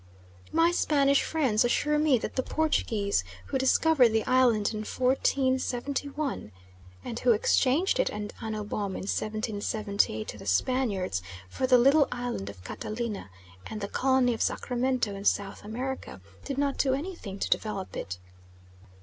[0.51, 6.51] My Spanish friends assure me that the Portuguese, who discovered the island in 1471, {48a}
[7.05, 12.07] and who exchanged it and Anno Bom in 1778 to the Spaniards for the little
[12.11, 13.29] island of Catalina
[13.67, 18.17] and the colony of Sacramento in South America, did not do anything to develop it.